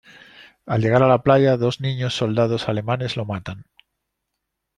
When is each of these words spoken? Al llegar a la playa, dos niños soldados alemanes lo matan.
Al 0.75 0.81
llegar 0.81 1.03
a 1.03 1.07
la 1.11 1.21
playa, 1.21 1.57
dos 1.57 1.79
niños 1.79 2.15
soldados 2.17 2.67
alemanes 2.67 3.17
lo 3.17 3.25
matan. 3.25 3.65